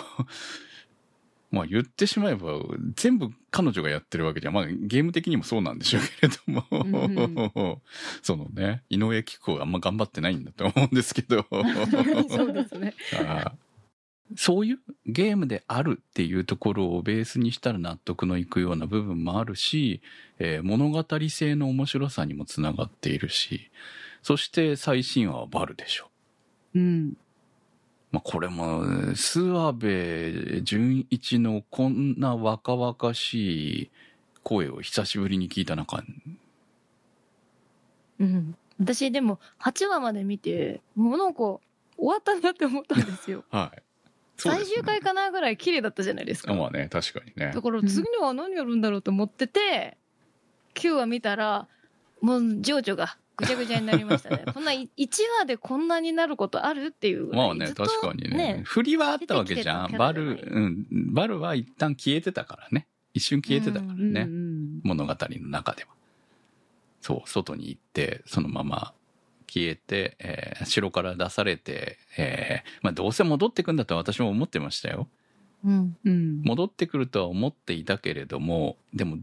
[1.56, 2.60] まあ言ってしまえば、
[2.94, 4.54] 全部彼女がやってるわけじゃん。
[4.54, 7.78] まあゲーム的にもそうなんでしょうけれども、うん
[8.22, 11.46] そのね、井上貴子があんま頑張ってないんだと思うんですけど、
[12.28, 12.94] そうですね。
[14.36, 20.02] そういうゲームであるっていうところをベースにしたら納得のいくような部分もあるし、
[20.38, 23.70] えー物語性の面白さにもつながっているし、
[24.22, 26.10] そして最新話はバルでしょ。
[26.74, 27.16] うん。
[28.12, 33.90] まあ、これも、諏訪部純一のこんな若々しい
[34.42, 36.02] 声を久しぶりに聞いた中、
[38.18, 38.56] うん。
[38.78, 41.60] 私でも8話まで見て、もうなんか終
[41.98, 43.44] わったなって思ったんですよ。
[43.50, 43.76] はい。
[43.76, 43.82] ね
[44.38, 46.52] 最終回かなぐらい綺麗だったじゃないですか。
[46.52, 47.62] まあね、確かにねだ。
[47.62, 49.96] から次のは何やるんだろうと思ってて、
[50.74, 51.66] 9話見たら、
[52.20, 54.44] もう情緒がぐちゃぐちゃになりましたね。
[54.52, 54.88] こんな1
[55.38, 57.46] 話でこんなになることあるっていうぐらい。
[57.48, 58.62] まあね、確かにね。
[58.64, 59.92] 振りはあったわけじゃん。
[59.92, 60.86] バル、うん。
[61.12, 62.86] バルは一旦消えてたからね。
[63.12, 64.22] 一瞬消えてたからうんね。
[64.22, 65.90] うん物語の中では。
[67.00, 68.94] そう、外に行って、そのまま
[69.46, 75.08] 消えて、えー城から出されて、えーまあどうせ戻ってくんだと私も思ってましたよ。
[75.64, 75.96] うん。
[76.04, 76.42] うん。
[76.42, 79.18] 戻ってくるとは思っていたけれども、でも、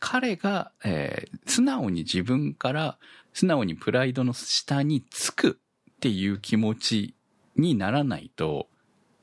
[0.00, 2.98] 彼が、えー素直に自分から、
[3.32, 5.58] 素直にプライドの下につく
[5.90, 7.14] っていう気持ち
[7.56, 8.68] にならないと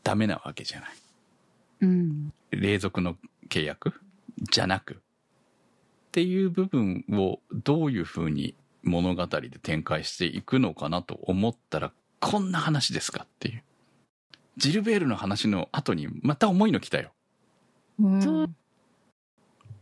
[0.04, 0.90] ダメなわけじゃない。
[1.82, 2.34] うん。
[2.52, 3.18] 霊俗の
[3.50, 3.94] 契約
[4.52, 4.94] じゃなく。
[4.94, 4.98] っ
[6.12, 13.64] ていう部分をどういうふうに物語で展開していくのかなと思ったら、こんな話ですかっていう。
[14.58, 17.12] ジルベールの話の後にまた重いの来たよ。
[18.00, 18.56] うんそう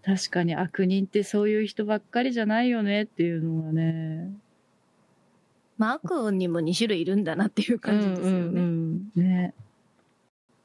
[0.04, 4.32] 確かに悪人ってそういう人ばっかりじゃないよねっていうのがね。
[5.78, 8.32] まあ悪にも2種類いるんだなっていう感じですよね。
[8.32, 9.54] うんうんうんね。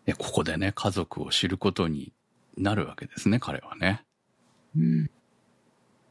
[0.06, 2.12] いやここでね、家族を知ることに
[2.56, 4.04] なるわけですね、彼はね。
[4.76, 5.10] うん。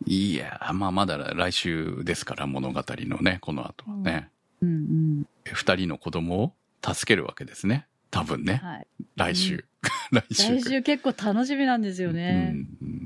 [0.05, 4.29] いや、まあまだ来週ですから、物語のね、この後はね。
[4.61, 5.27] うんうん。
[5.43, 7.87] 二人の子供を助けるわけですね。
[8.11, 8.59] 多分ね。
[8.63, 8.87] はい。
[9.15, 9.65] 来週。
[10.11, 10.43] 来週。
[10.43, 12.51] 来週結構楽しみなんですよね。
[12.53, 13.05] うんうん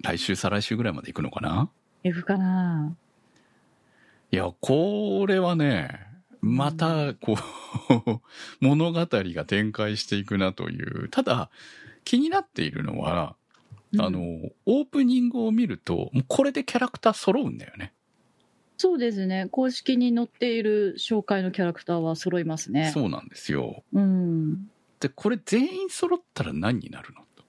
[0.00, 1.70] 来週、再来週ぐらいまで行くのかな？
[2.04, 2.96] 行くかな
[4.30, 5.90] いや、これはね、
[6.40, 8.20] また、こう、
[8.60, 11.08] 物語が展開していくなという。
[11.08, 11.50] ただ、
[12.04, 13.34] 気になっているのは、
[13.98, 14.20] あの、
[14.66, 17.92] オープニングを見ると、もうこれでキャラクター揃うんだよね。
[18.76, 19.48] そうですね。
[19.50, 22.92] 公式に載っている紹介のキャラクターは揃いますね。
[22.94, 23.82] そうなんですよ。
[23.92, 24.70] うん。
[25.00, 27.20] で、これ全員揃ったら何になるの？
[27.36, 27.44] と。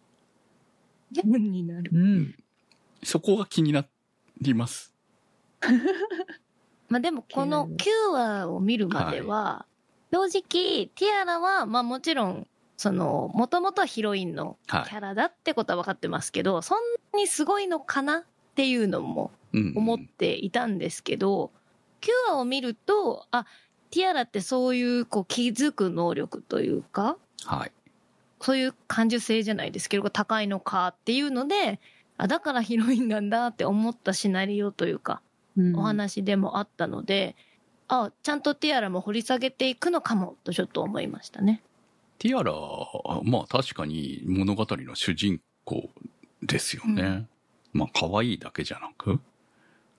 [1.25, 1.89] 何になる？
[1.93, 2.35] うん。
[3.03, 3.85] そこが気にな
[4.41, 4.93] ります。
[6.89, 9.65] まあでもこの9話を見るまでは、
[10.11, 14.85] 正直、ティアラは、まあもちろん、その、もともとはヒロインのキはい。
[14.85, 16.77] ャラだってことは分かってますけど、そん
[17.13, 18.23] なにすごいのかなっ
[18.55, 21.51] ていうのもうん思っていたんですけど、
[22.01, 23.45] 9話を見ると、あ、
[23.91, 27.71] ティアラってそういう、こう、気づく能力というか、はい。
[28.41, 31.79] そういう感受性じゃないですけど、高いのかっていうので、
[32.17, 35.21] あ、だからヒロインなんだって思ったシナリオというか、
[35.57, 37.35] うんお話でもあったので、
[37.89, 41.61] あ、ちゃんとティアラも掘り下げていくのかも、とちょっと思いましたね。
[42.17, 42.53] ティアラ、
[43.23, 45.89] まあ確かに物語の主人公
[46.41, 47.27] ですよね。
[47.73, 49.19] まあ可愛いだけじゃなく。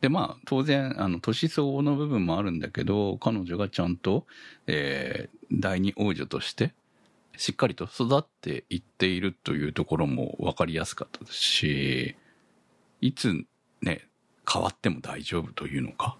[0.00, 4.26] でまあ当然、あの、年相応の部分もあるんだけど、彼女がちゃんと、
[4.66, 6.72] えー第二王女として、
[7.36, 12.16] しっかりと育っていっているというところも分かりやすかったですし、
[13.00, 13.44] いつ
[13.82, 14.06] ね、
[14.50, 16.18] 変わっても大丈夫というのか。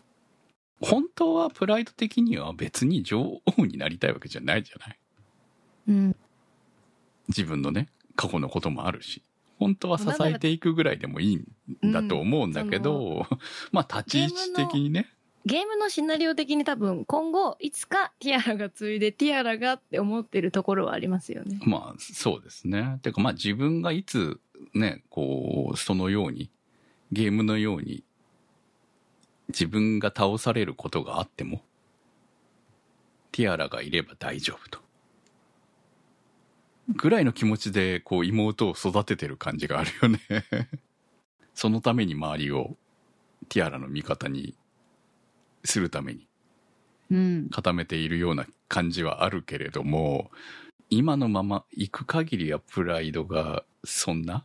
[0.80, 4.98] 本当はプライド的には別に女王になりたいわけじゃないじゃない
[5.88, 6.16] うん。
[7.28, 9.22] 自分のね、過去のこともあるし。
[9.58, 13.26] 本当は支えていくぐらいでもいいんだと思うんだけど、
[13.72, 15.12] まあ立ち位置的にね。
[15.46, 21.60] ゲームのシナリオ的に多分今後いつかティアラが継いでティアラがって思ってるところはありますよね。
[21.64, 22.98] まあそうですね。
[23.02, 24.38] てかまあ自分がいつ
[24.74, 26.50] ね、こう、そのように、
[27.12, 28.04] ゲームのように、
[29.48, 31.62] 自分が倒されることがあっても、
[33.32, 34.80] ティアラがいれば大丈夫と。
[36.88, 40.20] ぐらいの気持ちで、こう、妹を育ててる感じがあるよね。
[41.54, 42.76] そのために周りを、
[43.48, 44.54] ティアラの味方に
[45.64, 46.30] するために
[47.10, 47.48] うん。
[47.50, 50.30] 固めているような感じはあるけれども、
[50.88, 54.44] 今のまま行く限りはプライドがそんな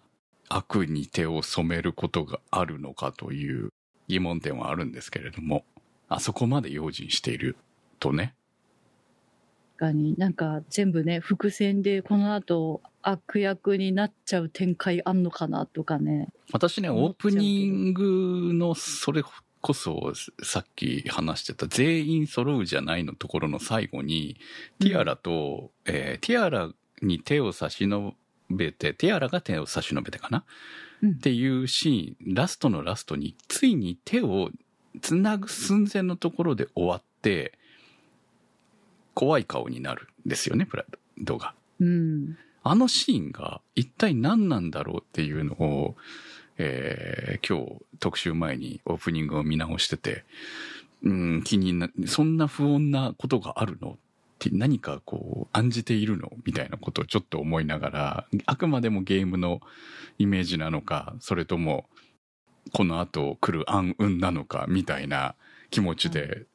[0.49, 3.69] 悪に手を染めることがあるのかという
[4.07, 5.65] 疑問点はあるんですけれども、
[6.09, 7.55] あそこまで用心している
[7.99, 8.35] とね。
[9.77, 16.29] 確かになんか全部ね、伏線でこの後悪役になっちゃう展開あんのかなとかね。
[16.53, 19.21] 私ね、オープニングのそれ
[19.65, 24.37] こそさっき話してた全員揃うじゃないのところの最後に、
[24.79, 26.69] ティアラと、えーティアラ
[27.01, 28.13] に手を差し伸
[28.51, 30.43] べて、ティアラが手を差し伸べてかな、
[31.01, 34.51] うんっていうシーン、ラストのラストに、ついに手を
[35.01, 37.57] つなぐ寸前のところで終わって、
[39.15, 40.85] 怖い顔になるんですよね、プライ
[41.23, 41.55] ドが。
[41.79, 42.37] うん。
[42.61, 45.95] あのシーンが一体何なんだろうっていうのを、
[46.57, 50.23] えー今日特集前にオープニングを見直してて、
[51.03, 53.95] うん、気にな、そんな不穏なことがあるのっ
[54.39, 59.61] て何かこう暗じているのみたいなことをちょっと思いながら、あくまでもゲームの
[60.17, 61.85] イメージなのか、それとも
[62.73, 65.35] この後来る暗雲なのかみたいな
[65.69, 66.45] 気持ちで、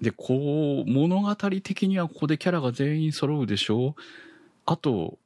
[0.00, 3.96] で、こう、物語的にはここでキャラが全員揃うでしょ
[4.64, 5.18] あと、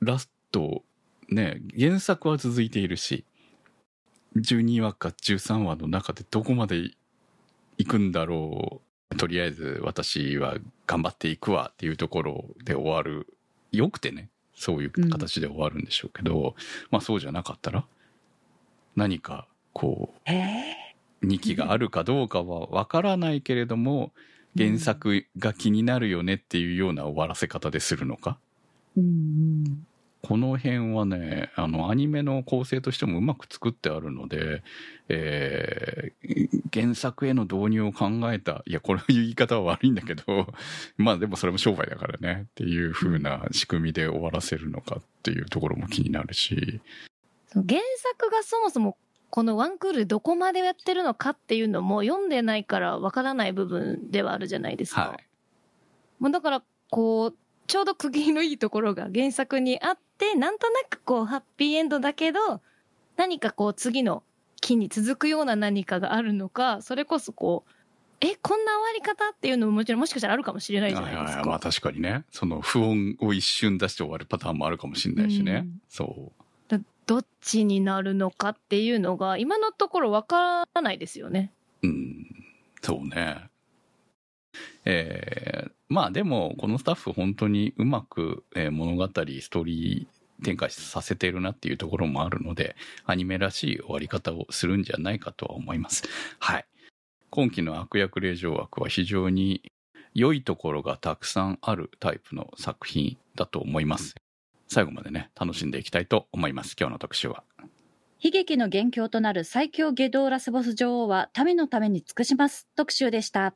[0.00, 0.82] ラスト、
[1.28, 3.24] ね、原作は続いているし、
[4.36, 6.90] 12話か13話の中でどこまで
[7.78, 8.80] 行くんだろ
[9.12, 9.16] う。
[9.16, 13.26] とりあえず私は頑張っていくわっていうところで終わる。
[13.72, 16.54] よくてね、そういう形で終わるんでしょうけど、
[16.90, 17.84] まあそうじゃなかったら、
[18.96, 20.30] 何かこう、
[21.26, 24.12] 2期があるかどうかはわからないけれども、
[24.56, 28.38] 原作が気になるよねっていうような終わらせ方でするのか？
[28.96, 29.86] うんうん。
[30.22, 34.62] この辺はね、あの、アニメの構成としてもうまく作ってあるので、
[35.08, 40.46] えー原作への導入を考えた、いや、これ言い方は悪いんだけど、
[40.96, 46.80] まあでもそれも商売だからね、っていう風な仕組みで終わらせるのかっていうところも気になるし、
[47.52, 48.96] 原作がそもそも
[49.30, 55.00] このワンクールでどこまでやってるのかっていうのも読んでないからわからない部分ではあるじゃないですか。
[55.00, 55.26] はい。
[56.20, 62.60] もうだから、こう、ちょうど区切りのいいところが原作にあって、なんとなくこう、ハッピーエンドだけど、
[63.16, 64.22] 何かこう、次の
[64.60, 67.70] 期に続くような何かがあるのか、それこそこう、
[68.20, 71.44] え、こんな終わり方っていうのももちろんもしかしたらあるかもしれないじゃないですか。
[71.44, 75.62] まあ確かにね、その不穏を一瞬出して終わるパターンもあるかもしれないしね。
[75.64, 76.44] うんそう。
[76.68, 81.50] だどっちになるのかっていうのが、今のところわからないですよね。
[81.82, 82.26] うん。
[82.82, 83.48] そうね。
[84.84, 92.76] えーまあでも、このスタッフ本当にうまく、えー物語、ストーリー展開させてるなっていうところもあるので、
[93.06, 96.04] アニメらしい終わり方をするんじゃないかとは思います。
[96.38, 96.64] はい。
[97.30, 99.62] 今期の悪役令嬢枠は非常に
[100.14, 104.14] 良いところがたくさんあるタイプの作品だと思います。
[104.68, 106.76] 最後までね、楽しんでいきたいと思います。
[106.78, 107.42] 今日の特集は。
[108.20, 113.54] 悲劇の元凶となる最強下道ラスボス女王は民のために尽くします特集でした。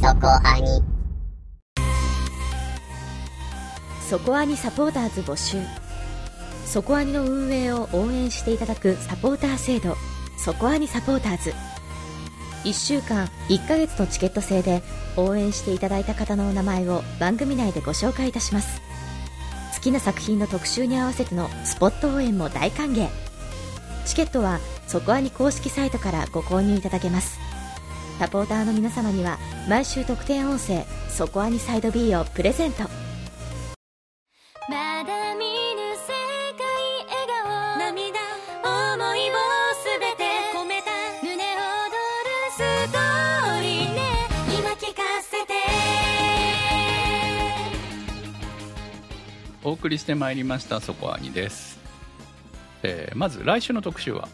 [0.00, 0.82] そこアニ
[4.08, 5.58] そこアニサポーターズ募集。
[6.64, 9.96] そこアニの運営を応援していただくサポーター制度。
[10.36, 11.52] そこアニサポーターズ。
[12.64, 14.82] 1週間1ヶ月のチケット制で
[15.16, 18.80] 応援していただいた方のお名前を番組内でご紹介いたします。
[19.74, 23.08] 好きな作品の特集に合わせてのスポット応援も大歓迎。
[24.06, 27.45] チケットはそこアニ公式サイトからご購入いただけます。
[28.18, 29.38] サポーターの皆様には
[29.68, 32.84] 毎週特典音声「そこアニサイド B」をプレゼント。
[34.68, 36.08] まだ見ぬ世
[36.56, 36.64] 界
[37.06, 37.78] 笑顔。
[37.78, 38.18] 涙。
[38.64, 39.34] 思いを
[39.74, 40.90] すべて込めた。
[41.22, 42.58] 胸躍るス
[42.90, 44.00] トーリーね。
[44.58, 45.52] 今聞かせて。
[49.62, 51.78] お送りしてまいりました、そこアニです。
[52.82, 54.30] えーまず来週の特集は、はい、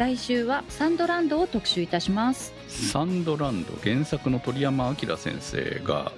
[0.00, 2.54] 来週はサンドランドを特集いたします。
[2.68, 6.12] サンドランド原作の鳥山明先生が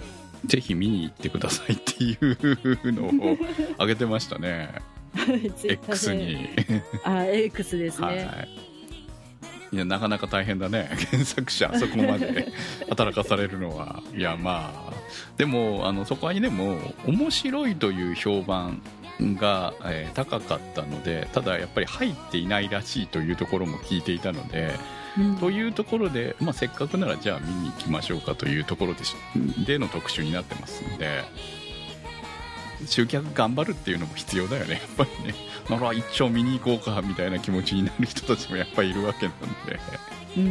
[0.47, 3.37] ぜひ見に行ってくださいっていうのを
[3.81, 4.71] 上げてましたね。
[5.65, 6.51] X に。
[7.03, 8.07] あ、X ですね。
[8.07, 8.49] はい。
[9.73, 10.89] いやなかなか大変だね。
[11.11, 12.53] 原作者あそこまで
[12.89, 14.01] 働かされるのは。
[14.17, 14.93] いやまあ
[15.39, 18.81] でもあのそこはにでも面白いという評判
[19.39, 24.75] が、えー高かったのでただやっぱり入っていないらしいというところも聞いていたので
[25.19, 25.37] うん。
[25.37, 29.15] というところで、まあ、せっかくならじゃあ見に行きましょうかというところでし
[29.67, 31.23] での特集になってますんで
[32.87, 35.35] 集客頑張るっていうのも必要だよねやっぱりね。
[35.71, 39.79] なら一丁見に行こうかみたいな気持ちになる人たちもやっぱりいるわけなんで。
[40.37, 40.49] うんう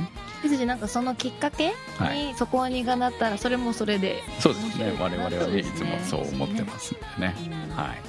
[0.00, 0.08] ん。
[0.42, 2.28] ですしなんかそのきっかけはい。
[2.28, 4.96] にそこはにがなったらそれもそれでそうですね。
[4.98, 7.34] 我々はねいつもそう思ってますんでね。
[7.70, 8.00] はい、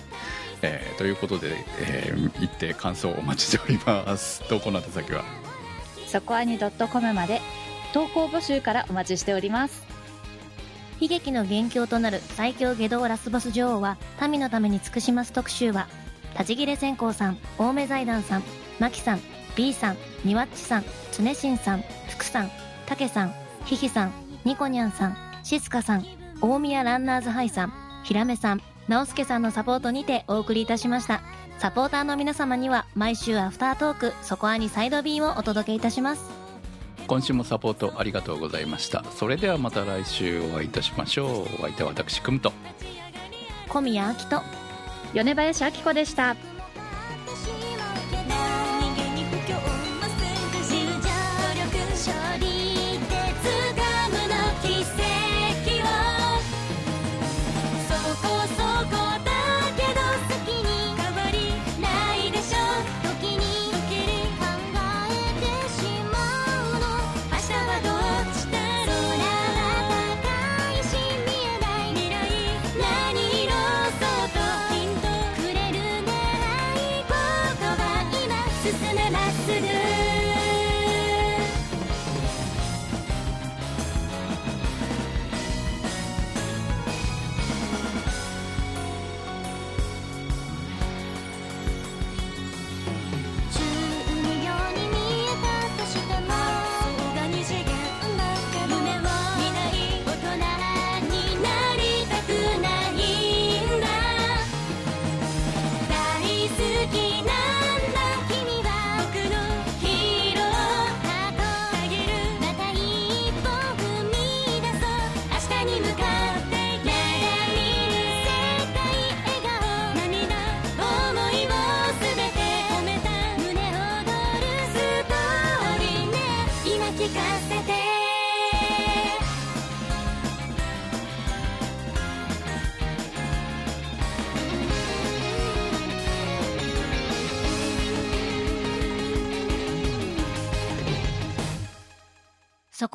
[0.66, 4.47] えーということで、えー行って感想をお待ちしております。
[4.49, 5.24] 投稿の宛先は？
[6.07, 7.41] そこアニ .com まで。
[7.93, 9.86] 投稿募集からお待ちしております。
[10.99, 13.97] 悲劇の元凶となる最強下道ラスボス女王は
[14.30, 15.88] 民のために尽くします特集は
[16.34, 18.43] 立ち切れ線香さん青梅財団さん
[18.80, 19.20] マキさん
[19.57, 22.51] B さんニワッチさん常新さん福さん
[22.86, 23.34] たけさん
[23.66, 24.13] ひひさん
[24.45, 26.05] ニコニャンさんシスカさん
[26.41, 27.74] 大宮ランナーズハイさん
[28.05, 31.21] ひらめさん直輔さんのサポートにてお送りいたしました。
[31.57, 36.23] サポーターの皆様には毎週アフタートークそこアニサイド B をお届けいたします。
[37.07, 39.03] 今週もサポートありがとうございました。
[39.11, 41.41] それではまた来週お会いいたしましょう。
[41.59, 42.51] お相手は私くむと。
[43.69, 44.41] 小宮明と。
[45.13, 46.36] 米林明子でした。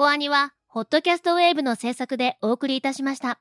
[0.01, 3.39] そこアニは、ホットキャストウェーブの制作でお送りいたしました。